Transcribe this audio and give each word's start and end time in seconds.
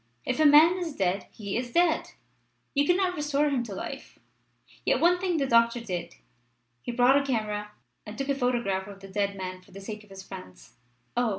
If 0.25 0.39
a 0.39 0.47
man 0.47 0.79
is 0.79 0.95
dead 0.95 1.27
he 1.31 1.55
is 1.55 1.69
dead. 1.73 2.13
You 2.73 2.87
cannot 2.87 3.13
restore 3.15 3.45
him 3.51 3.61
to 3.65 3.75
life. 3.75 4.17
Yet 4.83 4.99
one 4.99 5.19
thing 5.19 5.37
the 5.37 5.45
doctor 5.45 5.79
did. 5.79 6.15
He 6.81 6.91
brought 6.91 7.21
a 7.21 7.23
camera 7.23 7.73
and 8.03 8.17
took 8.17 8.29
a 8.29 8.33
photograph 8.33 8.87
of 8.87 8.99
the 9.01 9.07
dead 9.07 9.35
man 9.35 9.61
for 9.61 9.69
the 9.69 9.79
sake 9.79 10.03
of 10.03 10.09
his 10.09 10.23
friends." 10.23 10.73
"Oh! 11.15 11.29